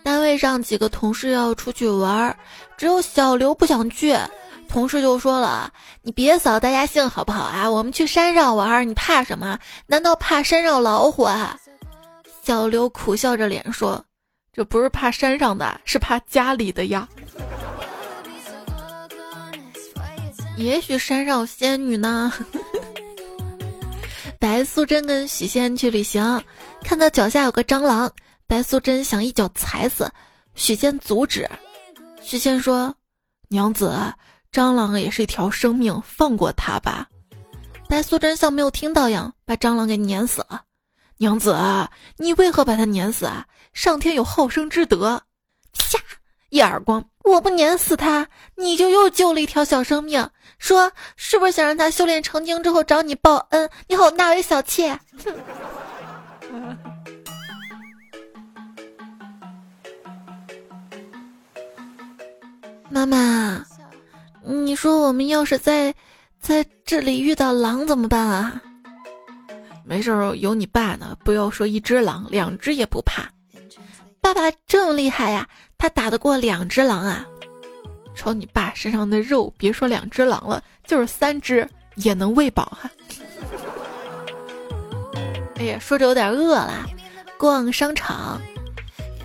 [0.02, 2.36] 单位上几个同事要出去玩，
[2.76, 4.14] 只有小刘不想去。
[4.68, 5.72] 同事就说了
[6.02, 7.70] ：“你别扫大家兴好不好啊？
[7.70, 9.58] 我们去山上玩，你怕什么？
[9.86, 11.58] 难道怕山上老虎啊？”
[12.44, 14.04] 小刘苦笑着脸说
[14.52, 17.08] ：“这不是怕山上的，是怕家里的呀。
[20.58, 22.30] 也许山上有仙女呢。
[24.38, 26.44] ”白素贞跟许仙去旅行，
[26.82, 28.12] 看到脚下有个蟑螂，
[28.46, 30.06] 白素贞想一脚踩死，
[30.54, 31.48] 许仙阻止。
[32.20, 32.94] 许仙说
[33.48, 33.90] ：“娘子，
[34.52, 37.08] 蟑螂也是一条生命，放过它吧。”
[37.88, 40.60] 白素贞像没有听到一样，把蟑螂给碾死了。
[41.18, 41.56] 娘子，
[42.18, 43.46] 你为何把他碾死啊？
[43.72, 45.22] 上天有好生之德。
[45.72, 45.98] 啪！
[46.50, 50.30] 一耳光，我不碾死他，你就又救了一条小生命。
[50.58, 53.68] 说是不是想让他修炼成精之后找你报恩？
[53.88, 54.98] 你好，纳为小妾。
[56.50, 56.78] 哼！
[62.90, 63.64] 妈妈，
[64.44, 65.92] 你说我们要是在
[66.40, 68.62] 在这里遇到狼怎么办啊？
[69.84, 71.16] 没事，有你爸呢。
[71.24, 73.30] 不要说一只狼，两只也不怕。
[74.20, 77.26] 爸爸这么厉害呀，他打得过两只狼啊！
[78.14, 82.90] 瞅你爸身上的肉，别说两只狼了，就是三只也能喂饱哈。
[85.56, 86.86] 哎呀，说着有点饿了。
[87.36, 88.40] 逛商场，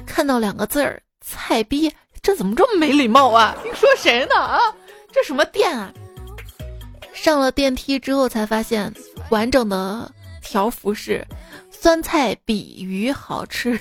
[0.05, 1.89] 看到两个字儿“菜逼”，
[2.21, 3.55] 这怎么这么没礼貌啊？
[3.63, 4.35] 你说谁呢？
[4.35, 4.59] 啊，
[5.13, 5.93] 这什么店啊？
[7.13, 8.93] 上了电梯之后才发现，
[9.29, 10.11] 完整的。
[10.49, 11.23] 条幅是
[11.69, 13.79] 酸菜比鱼好吃，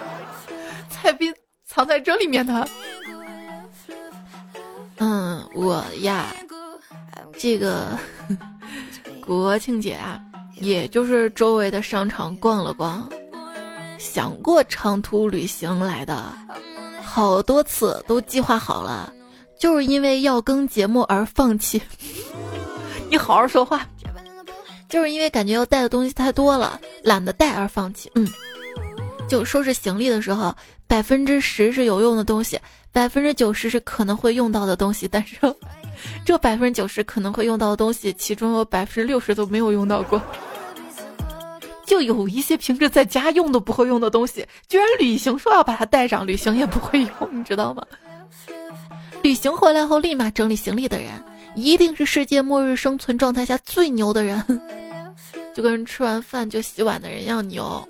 [0.90, 1.32] 菜比
[1.64, 2.68] 藏在这里面的。
[4.98, 6.26] 嗯，我呀，
[7.38, 7.98] 这个
[9.24, 10.20] 国庆节啊，
[10.60, 13.08] 也就是周围的商场逛了逛，
[13.98, 16.30] 想过长途旅行来的，
[17.02, 19.10] 好多次都计划好了，
[19.58, 21.80] 就是因为要更节目而放弃。
[23.08, 23.86] 你好好说话。
[24.90, 28.10] 就是因为感觉要带的东西太多了，懒得带而放弃。
[28.16, 28.28] 嗯，
[29.28, 30.54] 就收拾行李的时候，
[30.88, 32.58] 百分之十是有用的东西，
[32.90, 35.06] 百分之九十是可能会用到的东西。
[35.06, 35.36] 但是，
[36.26, 40.20] 这百分之九十可能会用到的东西，其中有百分之六十都没有用到过。
[41.86, 47.84] 就有一些平时在家用都不会用的东西，居然旅行说要把它带上，旅行也不会用，你知道吗？
[49.22, 51.10] 旅行回来后立马整理行李的人。
[51.56, 54.40] 一定是世界末日生存状态下最牛的人，
[55.54, 57.86] 就跟吃完饭就洗碗的人一样牛。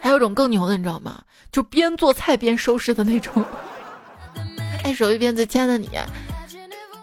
[0.00, 1.22] 还有种更牛的，你知道吗？
[1.52, 3.44] 就边做菜边收拾的那种。
[4.82, 5.90] 哎，手一边在亲爱的你，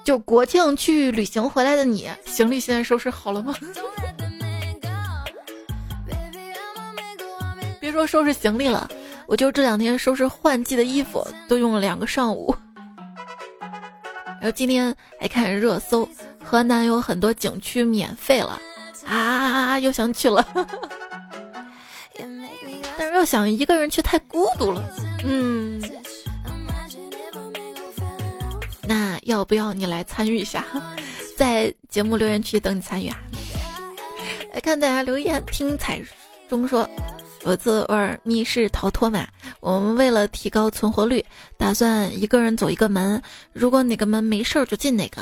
[0.03, 3.53] 就国庆去旅行回来的你，行李现在收拾好了吗？
[7.79, 8.89] 别说收拾行李了，
[9.27, 12.55] 我就这两天收拾换季的衣服，都用了两个上午。
[14.39, 16.07] 然后今天还看热搜，
[16.43, 18.59] 河南有很多景区免费了，
[19.07, 20.45] 啊，又想去了。
[22.97, 24.83] 但是又想一个人去太孤独了，
[25.23, 25.81] 嗯。
[28.83, 30.65] 那要不要你来参与一下，
[31.37, 33.17] 在节目留言区等你参与啊？
[34.53, 36.01] 来看大家留言，听彩
[36.49, 36.89] 中说。
[37.45, 39.25] 有次玩密室逃脱嘛，
[39.61, 41.23] 我们为了提高存活率，
[41.55, 43.21] 打算一个人走一个门，
[43.53, 45.21] 如果哪个门没事儿就进哪个。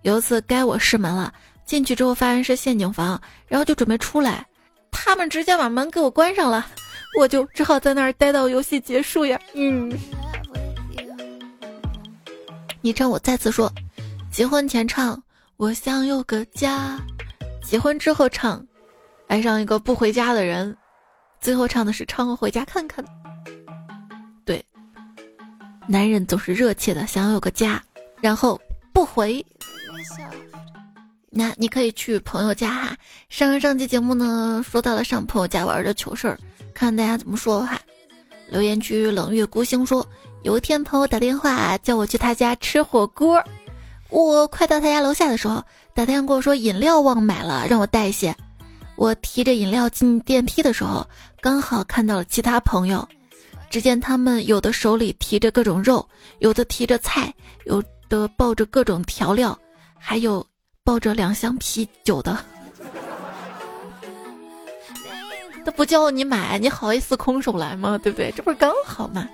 [0.00, 1.34] 有一次该我试门了，
[1.66, 4.46] 进去之后发现是陷阱房，然后就准备出来，
[4.90, 6.64] 他们直接把门给我关上了，
[7.18, 9.38] 我就只好在那儿待到游戏结束呀。
[9.54, 9.92] 嗯，
[12.80, 13.70] 昵称我再次说，
[14.30, 15.20] 结婚前唱
[15.56, 16.98] 我想有个家，
[17.62, 18.64] 结婚之后唱
[19.26, 20.74] 爱上一个不回家的人。
[21.40, 23.04] 最后唱的是“唱我回家看看”。
[24.44, 24.64] 对，
[25.86, 27.82] 男人总是热切的想要有个家，
[28.20, 28.60] 然后
[28.92, 29.44] 不回。
[31.36, 32.96] 那你可以去朋友家哈。
[33.28, 36.38] 上上期节目呢，说到了上朋友家玩的糗事儿，
[36.72, 37.78] 看大家怎么说哈。
[38.48, 40.06] 留言区冷月孤星说，
[40.42, 43.42] 有一天朋友打电话叫我去他家吃火锅，
[44.08, 45.62] 我快到他家楼下的时候，
[45.94, 48.34] 打电话跟我说饮料忘买了，让我带一些。
[48.96, 51.06] 我提着饮料进电梯的时候，
[51.42, 53.06] 刚好看到了其他朋友。
[53.68, 59.58] 只见他们有的手里提着各种肉，有的提着菜，有的抱着各种调料，
[59.98, 60.46] 还有
[60.86, 62.38] 抱着两箱啤酒的。
[65.64, 67.98] 他不叫你买，你好意思空手来吗？
[68.00, 68.30] 对不对？
[68.36, 69.28] 这不是刚好吗？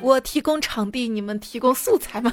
[0.00, 2.32] 我提供场地，你们提供素材吗？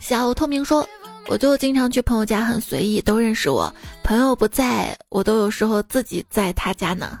[0.00, 0.88] 小透明说，
[1.26, 3.74] 我就经常去朋友家，很随意，都认识我。
[4.04, 7.18] 朋友不在，我都有时候自己在他家呢。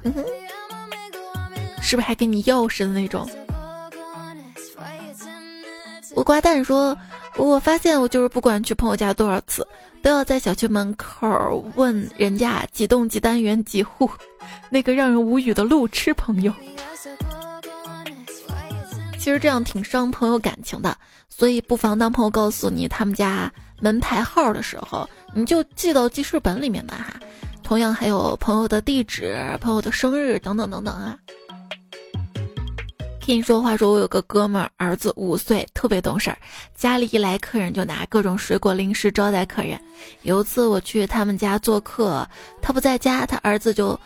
[1.80, 3.28] 是不是还给你钥匙的那种？
[6.14, 6.96] 我瓜蛋说，
[7.36, 9.66] 我发现我就是不管去朋友家多少次，
[10.02, 14.10] 都要在小区门口问人家几栋几单元几户，
[14.70, 16.52] 那个让人无语的路痴朋友。
[19.18, 20.96] 其实这样挺伤朋友感情的，
[21.28, 27.20] 所以不妨当朋友告诉你他们家门牌号的时候，你就记到记事本里面吧哈。
[27.62, 31.16] 同样还有朋友的地址、朋友的生日等等等等啊。
[33.32, 36.36] 听说话说，我有个哥们儿，儿子五岁，特别懂事儿，
[36.74, 39.80] 家里一来客人就拿各种水果零食招待客人。
[40.20, 42.28] 有一次我去他们家做客，
[42.60, 43.98] 他不在家，他儿子就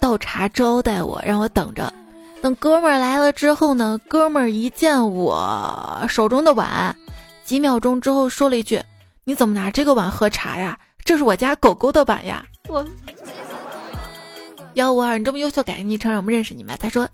[0.00, 1.94] 倒茶招待我，让我等着。
[2.40, 6.96] 等哥们儿来了之后呢，哥们儿一见我手中的碗，
[7.44, 8.82] 几秒钟之后说了一句
[9.22, 10.76] ：“你怎么拿这个碗喝茶呀？
[11.04, 12.84] 这是我家狗狗的碗呀！”我
[14.74, 16.76] 幺五二，你这么优秀，改个昵称让我们认识你们。
[16.80, 17.08] 他说，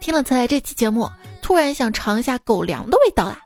[0.00, 1.08] 听了才这期节目，
[1.42, 3.38] 突然想尝一下狗粮的味道啦。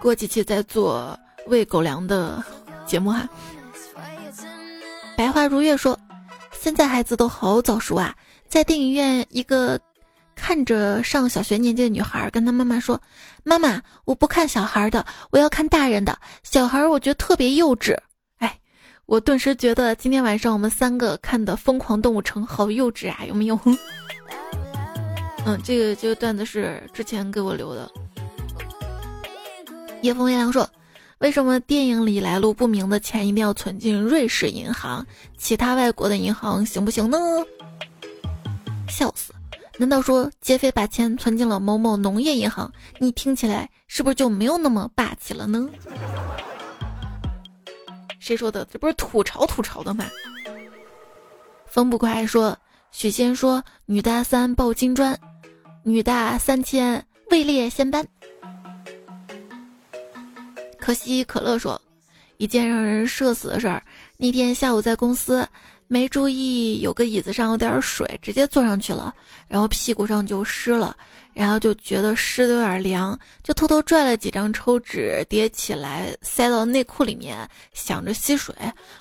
[0.00, 2.42] 过几期再做喂狗粮的
[2.86, 3.28] 节目哈。
[5.16, 5.98] 白花如月说。
[6.52, 8.14] 现在孩子都好早熟啊！
[8.48, 9.78] 在电影院，一个
[10.34, 12.98] 看着上小学年纪的女孩跟她妈妈说
[13.44, 16.18] ：“妈妈，我不看小孩的，我要看大人的。
[16.42, 17.94] 小孩我觉得特别幼稚。”
[19.06, 23.58] 我顿时觉得今天晚上我们三个看的《疯狂动物城》好幼稚啊，有没有？
[25.46, 27.90] 嗯，这个这个段子是之前给我留的。
[30.02, 30.68] 夜风夜凉说。
[31.18, 35.06] 为什么电影里来路不明的钱一定要存进瑞士银行？
[35.38, 37.16] 其他外国的银行行不行呢？
[38.88, 39.32] 笑死！
[39.78, 42.70] 难道说劫匪把钱存进了某某农业银行？
[42.98, 45.66] 你听起来是不是就没有那么霸气了呢？
[48.24, 48.66] 谁说的？
[48.72, 50.06] 这不是吐槽吐槽的吗？
[51.66, 52.56] 风不快说，
[52.90, 55.14] 许仙说女大三抱金砖，
[55.82, 58.02] 女大三千位列仙班。
[60.78, 61.78] 可惜可乐说，
[62.38, 63.82] 一件让人社死的事儿。
[64.16, 65.46] 那天下午在公司，
[65.86, 69.14] 没注意有个椅子上有点水，直接坐上去了，
[69.46, 70.96] 然后屁股上就湿了，
[71.32, 78.54] 然后就觉得湿的有点凉，就偷偷拽了几张抽纸叠起来塞到内裤里面，想着吸水。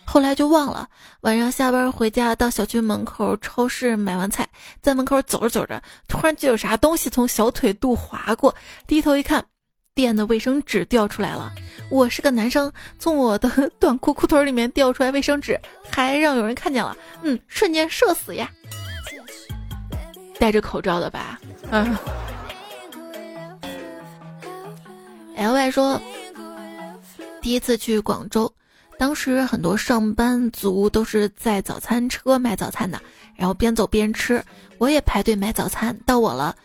[0.05, 0.87] 后来就忘了。
[1.21, 4.47] 晚上下班回家，到小区门口超市买完菜，
[4.81, 8.53] 在门口走着走着，突然就有啥东西从小腿肚划过，
[8.85, 9.43] 低头一看。
[9.95, 11.53] 店的卫生纸掉出来了，
[11.89, 18.49] 我是个男生，从我的 短裤裤腿里面掉出来卫生纸，还让有人看见了，嗯，瞬间社死呀！
[20.39, 21.39] 戴着口罩的吧？
[21.69, 21.95] 嗯。
[25.35, 26.01] L Y 说，
[27.39, 28.51] 第一次去广州，
[28.97, 32.99] 当时很多上班族都是在早餐车买早餐的，
[33.35, 34.43] 然后边走边吃，
[34.79, 36.55] 我也排队买早餐，到我了。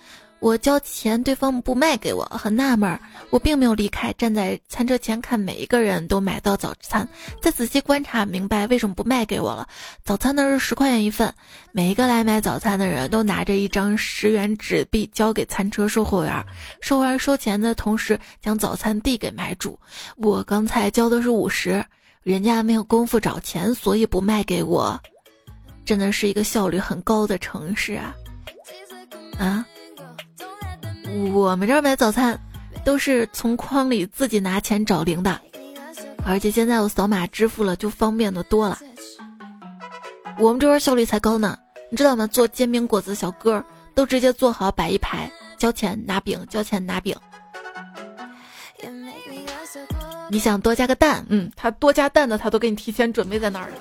[0.40, 2.98] 我交钱，对方不卖给我，很纳闷。
[3.30, 7.08] 我并没有离开，站在餐车前看每一个人都买到早餐，
[7.42, 9.66] 再仔细观察，明白为什么不卖给我了。
[10.04, 11.34] 早餐呢是十块钱一份，
[11.72, 16.46] 每一个来买早餐的人都拿着一张十元纸币交给餐车售货员，
[16.80, 19.78] 售货员收钱的同时将早餐递给买主。
[20.16, 21.84] 我刚才交的是五十，
[22.22, 24.98] 人家没有功夫找钱，所以不卖给我。
[25.84, 28.14] 真的是一个效率很高的城市啊！
[29.38, 29.66] 啊。
[31.32, 32.38] 我们这儿买早餐，
[32.84, 35.40] 都是从筐里自己拿钱找零的，
[36.24, 38.78] 而且现在我扫码支付了，就方便的多了。
[40.38, 41.58] 我们这边效率才高呢，
[41.90, 42.26] 你知道吗？
[42.26, 47.16] 做煎饼果子小哥都直接做好摆一排，交钱拿饼，交钱拿饼。
[50.30, 53.74] 你想多加个蛋，嗯，他多加蛋的他都给你提前准备在那儿了。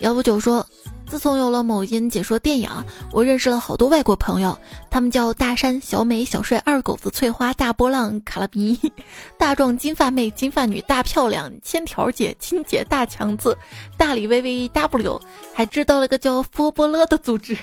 [0.00, 0.66] 幺五九说。
[1.08, 2.70] 自从有了某音解说电影，
[3.12, 4.56] 我认识了好多外国朋友，
[4.90, 8.78] 他们叫大山、小美、小帅、二狗子、翠花、大波浪、卡拉比、
[9.38, 13.56] 大壮、金发妹、金发女、大漂亮、千条姐、亲姐、大强子、
[13.96, 15.20] 大李微微、W，
[15.54, 17.56] 还知道了个叫佛波勒的组织。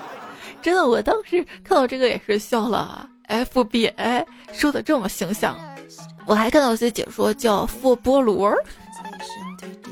[0.62, 3.08] 真的，我当时看到这个也是笑了。
[3.28, 5.54] FBI 说的这么形象，
[6.26, 8.52] 我还看到一些解说叫佛波罗。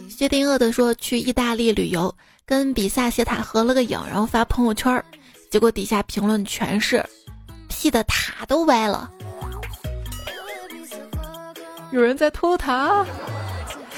[0.08, 2.12] 薛定谔的说去意大利旅游。
[2.46, 5.04] 跟比萨斜塔合了个影，然后发朋友圈
[5.50, 7.04] 结果底下评论全是
[7.68, 9.10] P 的塔都歪了。
[11.90, 13.04] 有人在偷塔。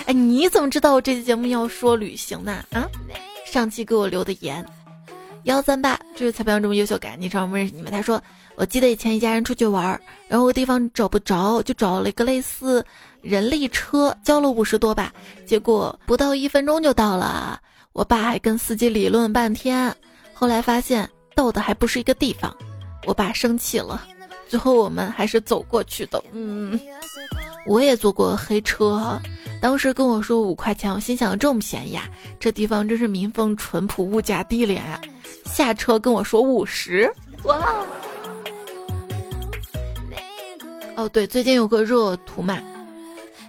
[0.06, 2.64] 哎，你怎么知道我这期节目要说旅行呢？
[2.72, 2.88] 啊，
[3.44, 4.64] 上期给我留的言，
[5.42, 7.92] 幺三八，这位彩票这么优秀，感你知道我认识你们。
[7.92, 8.22] 他说，
[8.54, 12.82] 我记得以前一家人出去玩，然后个地方找不着，就找了一个类似
[13.20, 15.12] 人力车，交了五十多吧，
[15.44, 17.60] 结果不到一分钟就到了。
[17.98, 19.92] 我爸还跟司机理论半天，
[20.32, 22.56] 后来发现到的还不是一个地方，
[23.06, 24.06] 我爸生气了，
[24.46, 26.22] 最后我们还是走过去的。
[26.30, 26.78] 嗯，
[27.66, 29.20] 我也坐过黑车。
[29.60, 35.00] 当时跟我说五块钱，我心想这么便宜啊，这地方真是民风淳朴，物价低廉啊。
[35.44, 37.84] 下车跟我说五十，哇！
[40.94, 42.60] 哦对，最近有个热图嘛，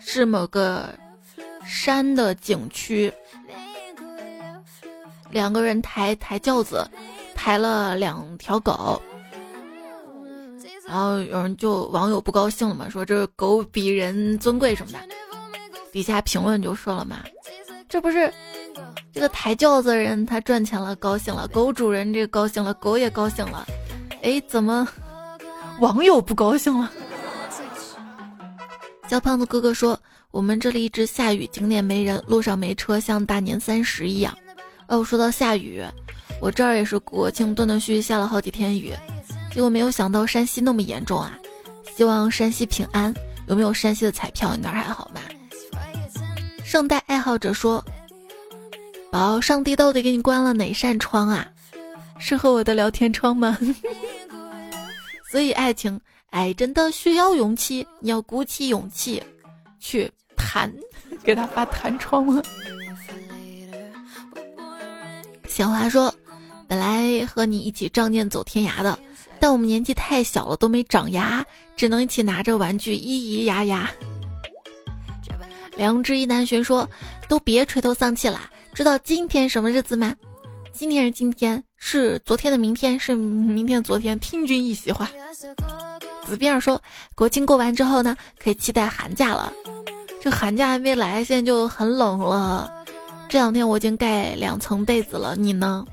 [0.03, 0.89] 是某个
[1.63, 3.13] 山的景区，
[5.31, 6.89] 两个人抬抬轿子，
[7.35, 9.01] 抬了两条狗，
[10.87, 14.99] 然后有人就网友不高兴了嘛，说这狗比人尊贵什么的。
[15.91, 17.23] 底下评论就说了嘛，
[17.87, 18.31] 这不是
[19.11, 23.67] 这个抬轿子的人他赚钱了高兴了，狗主人这高兴了，狗也高兴了，
[24.21, 24.87] 哎，怎么
[25.79, 26.91] 网友不高兴了？
[29.07, 29.99] 小胖子哥哥说，
[30.29, 34.35] 我们这里一直下雨，景点没人，路上没车，像大年三十一样。
[34.89, 35.81] 哦，说到下雨，
[36.41, 38.93] 我这儿也是国庆断断续续下了好几天雨，
[39.53, 41.37] 结果没有想到山西那么严重啊！
[41.95, 43.13] 希望山西平安。
[43.47, 44.55] 有没有山西的彩票？
[44.55, 45.21] 你那儿还好吗？
[46.63, 47.83] 圣诞爱好者说
[49.11, 51.47] ：“宝，上帝到底给你关了哪扇窗啊？
[52.19, 53.57] 是和我的聊天窗吗？
[55.31, 59.21] 所以爱情，爱真的需要勇气，你要鼓起勇气
[59.79, 60.71] 去弹，
[61.23, 62.43] 给他发弹窗了？”
[65.49, 66.13] 小华说
[66.69, 68.97] ：“本来和你一起仗剑走天涯的，
[69.39, 71.43] 但我们年纪太小了，都没长牙，
[71.75, 73.91] 只能一起拿着玩具咿咿呀呀。”
[75.75, 76.87] 良知一南玄说
[77.27, 78.39] ：“都别垂头丧气了，
[78.73, 80.15] 知道今天什么日子吗？
[80.71, 84.17] 今天是今天，是昨天的明天，是明天的昨天。
[84.19, 85.09] 听君一席话。”
[86.25, 86.81] 子边儿说
[87.15, 89.51] ：“国庆过完之后呢，可以期待寒假了。
[90.21, 92.71] 这寒假还没来，现在就很冷了。
[93.29, 95.85] 这两天我已经盖两层被子了，你呢？”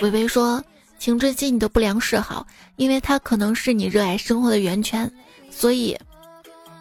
[0.00, 0.62] 微微说
[0.98, 2.46] ：“请珍惜你的不良嗜好，
[2.76, 5.10] 因为它可能是你热爱生活的源泉。
[5.50, 5.96] 所以，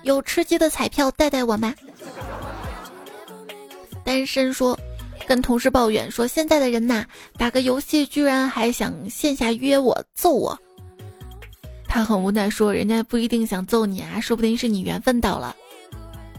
[0.04, 1.74] 有吃鸡的彩票带带我吗？”
[4.04, 4.78] 单身说，
[5.28, 7.06] 跟同事抱怨说，现在的人呐，
[7.38, 10.58] 打个游戏居然还想线下约我揍我。
[11.88, 15.56] 他很无奈说，人家不一定想揍你啊，说不定是你缘分到了。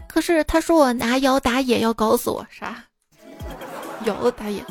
[0.07, 2.83] 可是他说我拿摇打野要搞死我，啥？
[4.15, 4.63] 摇打野？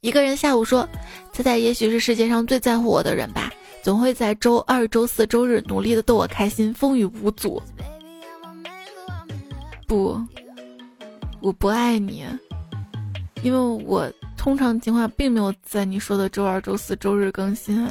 [0.00, 0.88] 一个人下午说，
[1.32, 3.52] 猜猜也许是世界上最在乎我的人吧，
[3.82, 7.62] 总会在周二、周四周日努力的逗我开心，风雨无阻。
[9.86, 10.20] 不。
[11.40, 12.26] 我不爱你，
[13.42, 17.88] 因为我通常情况并没有在你说的周二、周四周日更新，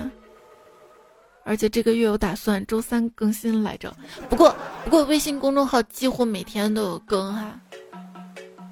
[1.46, 3.96] 而且这个月我打算周三更新来着。
[4.30, 4.54] 不过，
[4.84, 7.58] 不过微信公众号几乎每天都有更哈。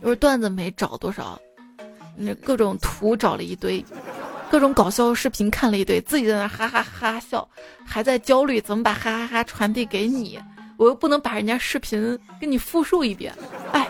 [0.03, 1.39] 就是段子没找多少，
[2.15, 3.83] 那各种图找了一堆，
[4.49, 7.47] 各种搞笑视频看了一堆，自己在那哈哈哈笑，
[7.85, 10.39] 还在焦虑怎么把哈哈哈传递给你，
[10.77, 13.33] 我又不能把人家视频给你复述一遍，
[13.71, 13.87] 哎。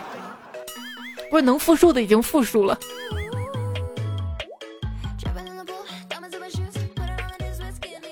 [1.28, 2.78] 不是能复述的已经复述了。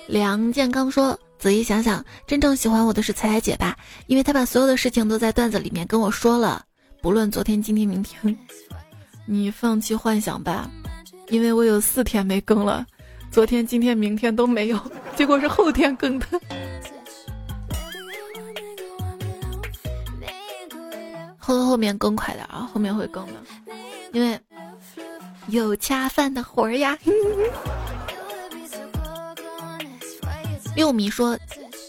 [0.08, 3.76] 梁健康说：“仔细想想，真正喜欢我的是彩彩姐吧，
[4.08, 6.64] 因为她把所有的事情都在段子里面跟我说了，
[7.00, 8.36] 不论昨天、今天、明天。
[9.26, 10.70] 你放弃幻想吧，
[11.28, 12.86] 因为我有四天没更了，
[13.30, 14.78] 昨天、今天、明天都没有，
[15.16, 16.26] 结果是后天更的。
[21.38, 23.32] ”后后面更快点啊，后面会更的，
[24.12, 24.38] 因为
[25.48, 26.98] 有恰饭的活儿呀。
[30.74, 31.38] 六米说，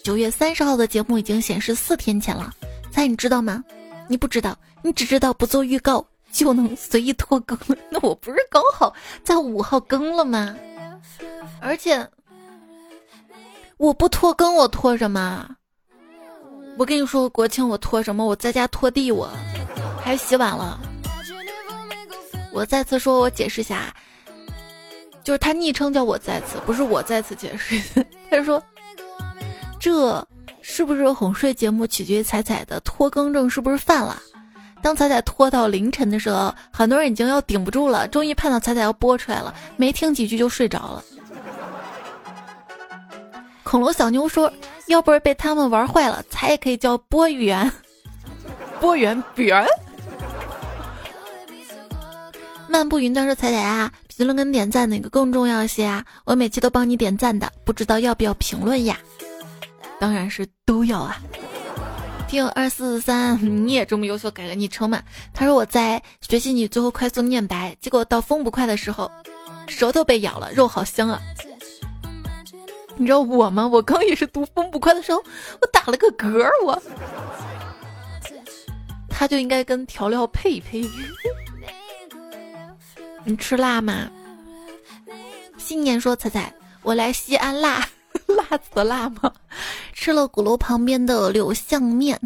[0.03, 2.53] 九月三十号的节目已经显示四天前了，
[2.91, 3.63] 猜你知道吗？
[4.07, 6.05] 你不知道，你只知道不做预告
[6.35, 7.77] 就能随意拖更了。
[7.89, 10.53] 那我不是刚好在五号更了吗？
[11.61, 12.05] 而且
[13.77, 15.49] 我不拖更，我拖什么？
[16.77, 18.25] 我跟你说，国庆我拖什么？
[18.25, 19.29] 我在家拖地，我
[20.03, 20.77] 还洗碗了。
[22.51, 23.95] 我再次说，我解释一下，
[25.23, 28.03] 就是他昵称叫我再次，不是我再次解释。
[28.29, 28.61] 他说，
[29.79, 30.25] 这
[30.61, 34.21] 是不是哄睡节目取决于彩彩的拖更症是不是犯了？
[34.85, 41.03] 当彩彩拖到凌晨的时候，很多人已经要顶不住了，终于盼到彩彩要播出来了，没听几句就睡着了。
[43.63, 44.53] 恐龙小妞说。
[44.85, 47.71] 要不是被他们玩坏了，彩也可以叫播语员。
[48.79, 49.65] 播员员。
[52.69, 56.05] 漫步云端说：“彩彩啊，评论跟点赞哪个更重要些啊？
[56.23, 58.95] 我每期都帮你点赞的，不知道要不要评论呀？
[59.99, 61.19] 当然是都要啊。”
[62.27, 65.01] 听友二四三，你也这么优秀，改个昵称嘛？
[65.33, 69.09] 他说我在学习你最后快速念白，结果到风不快的时候，
[69.67, 71.21] 舌头被咬了，肉好香啊！
[72.97, 73.67] 你知道我吗？
[73.67, 75.23] 我刚也是读风不快的时候，
[75.61, 76.81] 我打了个嗝，我
[79.07, 80.83] 他就应该跟调料配一配。
[83.23, 84.09] 你吃辣吗？
[85.57, 87.87] 新年说彩彩，我来西安辣。
[88.49, 89.31] 辣子的辣吗？
[89.93, 92.19] 吃了鼓楼旁边的柳巷面，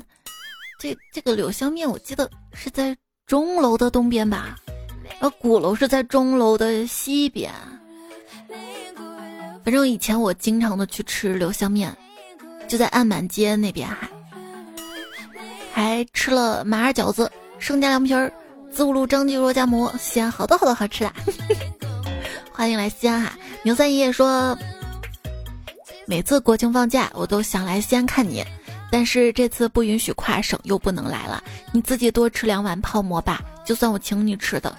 [0.79, 2.95] 这这个柳巷面我记得是在
[3.25, 4.55] 钟楼的东边吧？
[5.19, 7.51] 而鼓楼是在钟楼的西边。
[9.63, 11.95] 反正以前我经常的去吃柳巷面，
[12.67, 13.87] 就在安满街那边，
[15.71, 18.31] 还还吃了马二饺子、生煎凉皮儿、
[18.71, 21.13] 子午路张记肉夹馍，西安好多好多好吃的。
[22.53, 23.33] 欢迎来西安哈！
[23.63, 24.57] 牛三爷爷说。
[26.09, 28.43] 每次国庆放假，我都想来西安看你，
[28.91, 31.43] 但是这次不允许跨省，又不能来了。
[31.71, 34.75] 你自己多吃两碗泡馍吧，就算我请你吃的。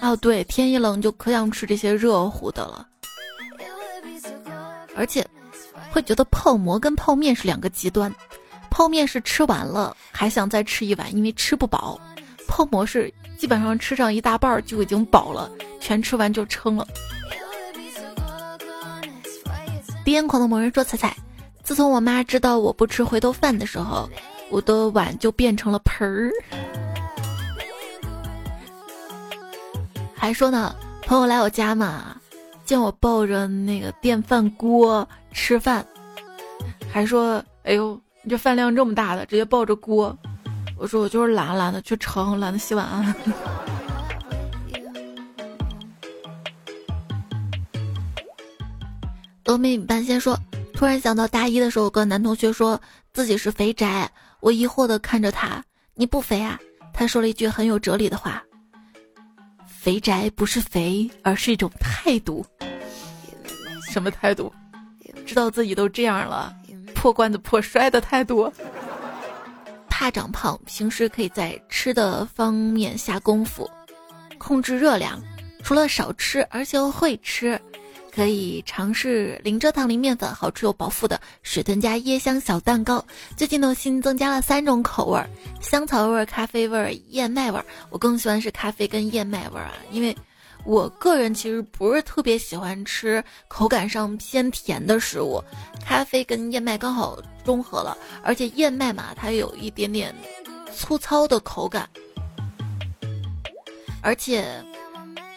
[0.00, 2.86] 哦，对，天一冷就可想吃这些热乎的了，
[4.94, 5.26] 而且
[5.90, 8.14] 会觉得泡馍跟泡面是两个极端。
[8.70, 11.98] 泡面是吃完了还想再吃一碗，因为吃不饱；
[12.46, 15.50] 泡馍是基本上吃上一大半就已经饱了，
[15.80, 16.86] 全吃完就撑了。
[20.10, 21.16] 癫狂的某人说：“彩彩，
[21.62, 24.10] 自从我妈知道我不吃回头饭的时候，
[24.50, 26.32] 我的碗就变成了盆儿。”
[30.12, 30.74] 还说呢，
[31.06, 32.16] 朋友来我家嘛，
[32.64, 35.86] 见我抱着那个电饭锅吃饭，
[36.92, 40.18] 还说：“哎呦，你这饭量这么大的，直接抱着锅。”
[40.76, 43.14] 我说：“我就是懒，懒得去盛，懒得洗碗。”
[49.50, 50.38] 峨眉半仙说
[50.72, 52.80] ：“突然想到大一的时候，有个男同学说
[53.12, 55.60] 自己是肥宅，我疑惑的看着他，
[55.94, 56.56] 你不肥啊？
[56.94, 58.40] 他说了一句很有哲理的话：
[59.66, 62.46] 肥宅不是肥，而是一种态度。
[63.90, 64.52] 什么态度？
[65.26, 66.54] 知道自己都这样了，
[66.94, 68.52] 破罐子破摔的态度。
[69.88, 73.68] 怕长胖，平时可以在吃的方面下功夫，
[74.38, 75.20] 控制热量，
[75.64, 77.60] 除了少吃，而且会吃。”
[78.12, 83.04] 可以尝试零蔗糖、零面粉、好吃又饱腹的水豚加椰香小蛋糕。
[83.36, 85.24] 最近呢，新增加了三种口味：
[85.60, 87.60] 香草味、咖啡味、燕麦味。
[87.88, 90.14] 我更喜欢是咖啡跟燕麦味啊，因为
[90.64, 95.42] 我个人其实不是特别喜欢吃口感上偏甜的食物，
[95.86, 100.14] 咖啡跟燕麦刚好中和了，而且燕麦嘛，它有一点点
[100.74, 101.88] 粗糙的口感，
[104.02, 104.62] 而且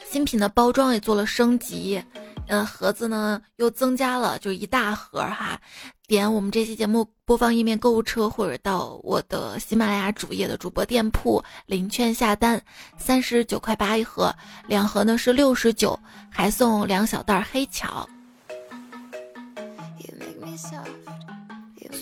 [0.09, 2.03] 新品的包装也做了升级。
[2.47, 5.59] 嗯，盒子呢又增加了，就一大盒哈。
[6.07, 12.61] 点我们这期节目播放页面购物车，或者到我的喜马拉雅主页的主播店铺领券下单，
[12.97, 14.33] 三十九块八一盒，
[14.67, 15.97] 两盒呢是六十九，
[16.29, 18.07] 还送两小袋黑巧。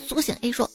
[0.08, 0.70] 苏醒 A 说：“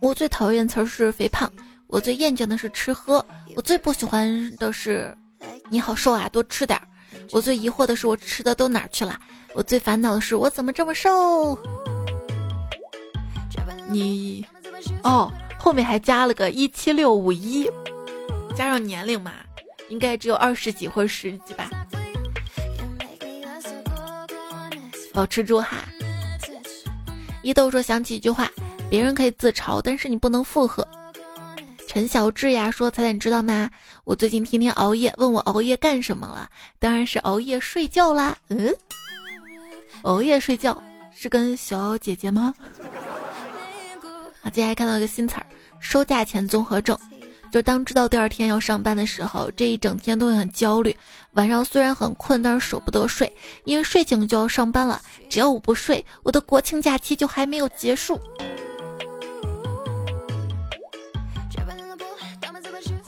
[0.00, 1.50] 我最讨厌词儿是肥胖，
[1.88, 3.24] 我最厌倦的是吃喝，
[3.56, 5.16] 我最不喜欢的是
[5.68, 6.86] 你好瘦啊，多吃点儿。”
[7.30, 9.18] 我最疑惑的是，我吃的都哪儿去了？
[9.54, 11.58] 我最烦恼的是，我怎么这么瘦？
[13.88, 14.44] 你，
[15.02, 17.70] 哦，后面还加了个一七六五一，
[18.54, 19.32] 加上年龄嘛，
[19.88, 21.70] 应该只有二十几或者十几吧。
[25.12, 25.78] 保持住哈。
[27.42, 28.50] 一豆说想起一句话：
[28.90, 30.86] 别人可以自嘲，但是你不能附和。
[31.88, 33.70] 陈小智呀说：“彩彩，你知道吗？
[34.04, 36.46] 我最近天天熬夜，问我熬夜干什么了？
[36.78, 38.36] 当然是熬夜睡觉啦。
[38.48, 38.72] 嗯，
[40.02, 40.80] 熬夜睡觉
[41.16, 42.54] 是跟小姐姐吗？
[44.42, 45.46] 啊，今天还看到一个新词儿，
[45.80, 46.96] 收假前综合症，
[47.50, 50.94] 就当知道第二天要上班的时候，这一整天都会很焦虑。
[51.32, 53.34] 晚上虽然很困，但是舍不得睡，
[53.64, 55.00] 因为睡醒就要上班了。
[55.30, 58.20] 只要我不睡，我的国庆假期就还没有结束。”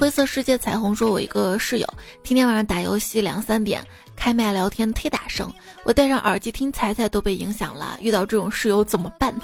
[0.01, 1.86] 灰色世界彩虹说：“我一个室友
[2.22, 3.86] 天天晚上打游戏两三点，
[4.16, 5.53] 开麦聊天忒大声，
[5.84, 7.98] 我戴上耳机听彩彩都被影响了。
[8.01, 9.42] 遇到这种室友怎么办呢？”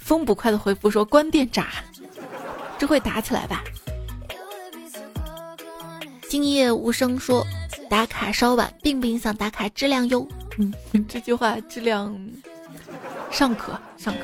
[0.00, 1.68] 风不快的回复说：“关电闸，
[2.78, 3.62] 这会打起来吧？”
[6.30, 7.46] 今夜无声说
[7.90, 10.26] ：“打卡稍晚并不影响打卡质量哟。”
[10.56, 10.72] 嗯，
[11.06, 12.18] 这句话质量
[13.30, 14.20] 尚可尚可。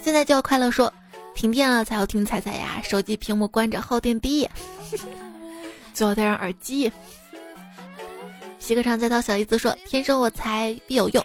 [0.00, 0.92] 现在就要快乐说。
[1.34, 4.48] 停电了才要听彩彩呀，手机屏幕关着耗电低，
[5.92, 6.90] 最后戴上耳机。
[8.58, 11.22] 洗个场再到小姨子说：“天生我材必有用，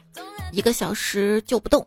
[0.51, 1.85] 一个小时就不动。”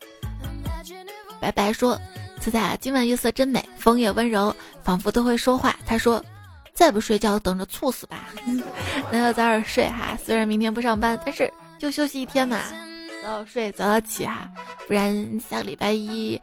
[1.38, 2.00] 白白说
[2.40, 6.24] ：“彩彩今晚月色真美，风也温柔，仿佛都会说话。”他说
[6.72, 8.30] ：“再不睡觉，等着猝死吧。
[9.12, 12.60] ”那要早点睡哈，虽然明天不上班，但是就休息一天嘛，
[13.22, 14.50] 早早睡早早起哈，
[14.88, 16.40] 不然下个礼拜一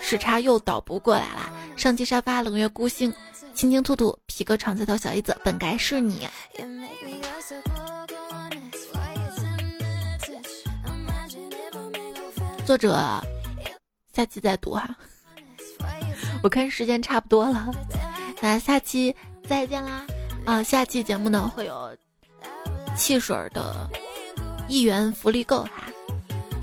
[0.00, 1.52] 时差又倒不过来了。
[1.76, 3.12] 上期沙发冷月孤星，
[3.54, 6.28] 青青兔兔皮革厂再头小姨子，本该是你。
[12.64, 13.20] 作者，
[14.14, 14.88] 下期再读哈。
[16.42, 17.70] 我看时间差不多了，
[18.40, 19.14] 那下期
[19.48, 20.04] 再见啦！
[20.44, 21.96] 啊，下期节目呢会有
[22.96, 23.88] 汽水的
[24.68, 25.84] 一元福利购哈，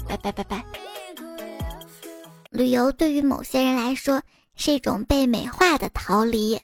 [0.07, 0.88] 拜拜拜拜。
[2.49, 4.23] 旅游对于某些人来说
[4.55, 6.59] 是一种被美化的逃离。